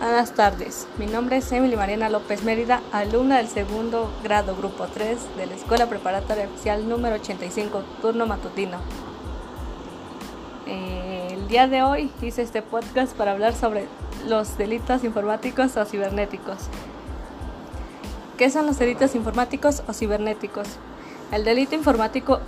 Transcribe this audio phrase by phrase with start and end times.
[0.00, 5.36] Buenas tardes, mi nombre es Emily Mariana López Mérida, alumna del segundo grado Grupo 3
[5.36, 8.78] de la Escuela Preparatoria Oficial número 85, turno matutino.
[10.66, 13.88] Eh, el día de hoy hice este podcast para hablar sobre
[14.26, 16.56] los delitos informáticos o cibernéticos.
[18.38, 20.66] ¿Qué son los delitos informáticos o cibernéticos?
[21.30, 22.40] El delito informático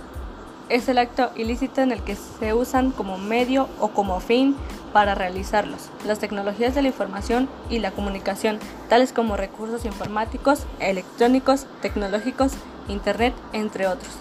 [0.69, 4.55] es el acto ilícito en el que se usan como medio o como fin
[4.93, 5.89] para realizarlos.
[6.05, 12.53] Las tecnologías de la información y la comunicación, tales como recursos informáticos, electrónicos, tecnológicos,
[12.87, 14.11] Internet, entre otros.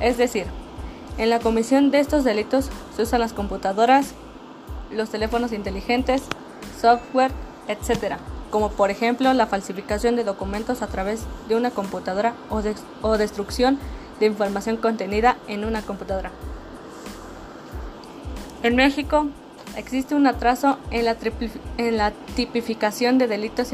[0.00, 0.46] Es decir,
[1.18, 4.14] en la comisión de estos delitos se usan las computadoras,
[4.90, 6.22] los teléfonos inteligentes,
[6.80, 7.32] software,
[7.68, 8.16] etc.,
[8.50, 12.62] como por ejemplo la falsificación de documentos a través de una computadora o,
[13.02, 13.78] o destrucción
[14.18, 16.30] de información contenida en una computadora.
[18.62, 19.28] En México
[19.76, 21.04] existe un atraso en
[21.96, 23.72] la, tipificación de delitos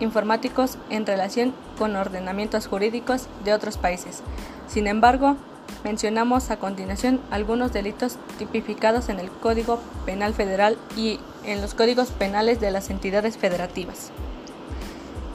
[0.00, 4.22] informáticos en relación con ordenamientos jurídicos de otros países.
[4.68, 5.36] Sin embargo,
[5.84, 12.10] mencionamos a continuación algunos delitos tipificados en el Código Penal Federal y en los códigos
[12.10, 14.10] penales de las entidades federativas.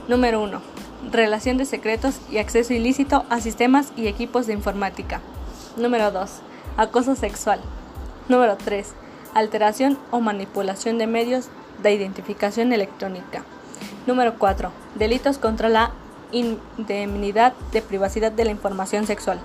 [0.07, 0.73] Número 1
[1.11, 5.21] relación de secretos y acceso ilícito a sistemas y equipos de informática.
[5.77, 6.29] Número 2.
[6.77, 7.59] Acoso sexual.
[8.29, 8.93] Número 3.
[9.33, 11.47] Alteración o manipulación de medios
[11.81, 13.43] de identificación electrónica.
[14.05, 14.71] Número 4.
[14.95, 15.91] Delitos contra la
[16.31, 19.39] indemnidad de privacidad de la información sexual.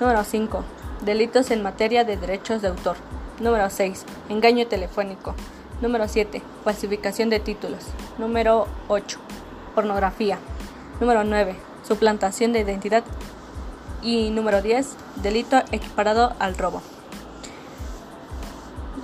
[0.00, 0.64] Número 5.
[1.04, 2.96] Delitos en materia de derechos de autor.
[3.40, 4.04] Número 6.
[4.28, 5.34] Engaño telefónico.
[5.80, 6.42] Número 7.
[6.64, 7.84] Falsificación de títulos.
[8.18, 9.18] Número 8.
[9.74, 10.38] Pornografía.
[11.00, 11.56] Número 9.
[11.86, 13.04] Suplantación de identidad.
[14.02, 14.94] Y número 10.
[15.22, 16.82] Delito equiparado al robo.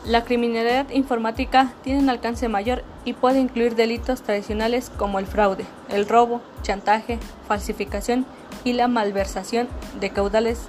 [0.04, 5.64] La criminalidad informática tiene un alcance mayor y puede incluir delitos tradicionales como el fraude,
[5.90, 8.26] el robo, chantaje, falsificación
[8.64, 9.68] y la malversación
[10.00, 10.62] de caudales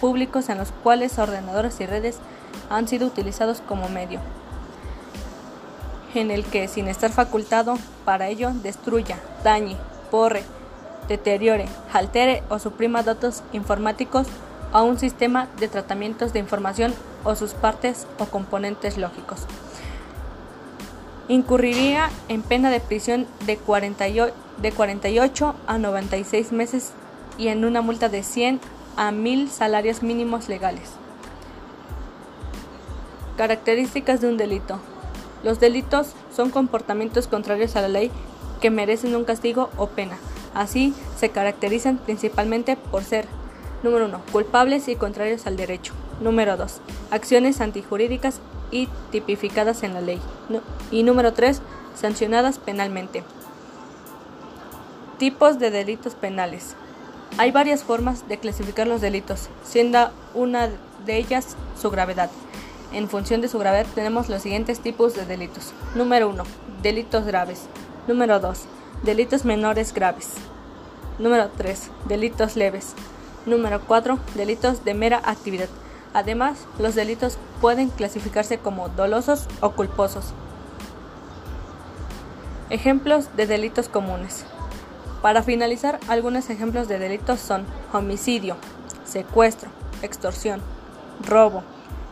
[0.00, 2.18] públicos en los cuales ordenadores y redes
[2.70, 4.18] han sido utilizados como medio,
[6.16, 9.76] en el que sin estar facultado para ello destruya, dañe,
[10.10, 10.42] porre,
[11.06, 14.26] deteriore, altere o suprima datos informáticos
[14.72, 16.94] a un sistema de tratamientos de información
[17.24, 19.46] o sus partes o componentes lógicos.
[21.28, 26.92] Incurriría en pena de prisión de 48, a 96 meses
[27.38, 28.60] y en una multa de 100
[28.96, 30.90] a 1000 salarios mínimos legales.
[33.36, 34.78] Características de un delito.
[35.42, 38.10] Los delitos son comportamientos contrarios a la ley
[38.60, 40.18] que merecen un castigo o pena.
[40.54, 43.26] Así, se caracterizan principalmente por ser,
[43.82, 45.92] número 1, culpables y contrarios al derecho.
[46.20, 50.20] Número 2, acciones antijurídicas y tipificadas en la ley.
[50.90, 51.60] Y número 3,
[51.94, 53.24] sancionadas penalmente.
[55.18, 56.74] Tipos de delitos penales.
[57.38, 60.68] Hay varias formas de clasificar los delitos, siendo una
[61.06, 62.30] de ellas su gravedad.
[62.92, 65.72] En función de su gravedad tenemos los siguientes tipos de delitos.
[65.94, 66.44] Número 1.
[66.82, 67.66] Delitos graves.
[68.06, 68.66] Número 2
[69.02, 70.28] Delitos menores graves.
[71.18, 71.90] Número 3.
[72.06, 72.94] Delitos leves.
[73.44, 74.18] Número 4.
[74.34, 75.68] Delitos de mera actividad.
[76.14, 80.32] Además, los delitos pueden clasificarse como dolosos o culposos.
[82.70, 84.44] Ejemplos de delitos comunes.
[85.22, 88.56] Para finalizar, algunos ejemplos de delitos son homicidio,
[89.04, 89.70] secuestro,
[90.02, 90.60] extorsión,
[91.26, 91.62] robo,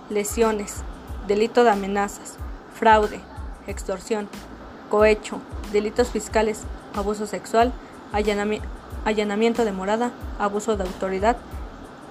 [0.09, 0.83] lesiones,
[1.27, 2.37] delito de amenazas,
[2.75, 3.21] fraude,
[3.67, 4.29] extorsión,
[4.89, 5.41] cohecho,
[5.73, 6.63] delitos fiscales,
[6.95, 7.73] abuso sexual,
[8.13, 11.37] allanamiento de morada, abuso de autoridad,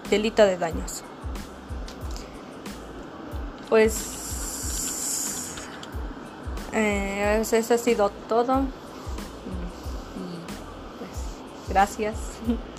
[0.09, 1.03] delito de daños.
[3.69, 4.19] Pues
[6.73, 8.61] eh, eso ha sido todo.
[10.15, 10.37] Y,
[10.97, 12.15] pues, gracias.